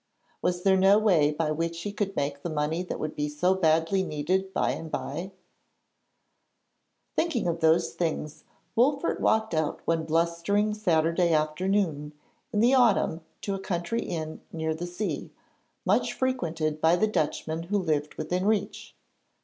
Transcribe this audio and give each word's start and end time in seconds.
Was 0.41 0.63
there 0.63 0.77
no 0.77 0.97
way 0.97 1.31
by 1.31 1.51
which 1.51 1.81
he 1.83 1.91
could 1.93 2.15
make 2.15 2.41
the 2.41 2.49
money 2.49 2.81
that 2.81 2.99
would 2.99 3.15
be 3.15 3.29
so 3.29 3.53
badly 3.53 4.01
needed 4.01 4.51
by 4.51 4.71
and 4.71 4.89
bye? 4.89 5.31
Thinking 7.15 7.45
of 7.45 7.59
those 7.59 7.93
things, 7.93 8.43
Wolfert 8.75 9.19
walked 9.21 9.53
out 9.53 9.85
one 9.85 10.05
blustering 10.05 10.73
Saturday 10.73 11.31
afternoon 11.35 12.13
in 12.51 12.61
the 12.61 12.73
autumn 12.73 13.21
to 13.41 13.53
a 13.53 13.59
country 13.59 14.01
inn 14.01 14.41
near 14.51 14.73
the 14.73 14.87
sea, 14.87 15.31
much 15.85 16.13
frequented 16.13 16.81
by 16.81 16.95
the 16.95 17.05
Dutchmen 17.05 17.61
who 17.61 17.77
lived 17.77 18.15
within 18.15 18.47
reach. 18.47 18.95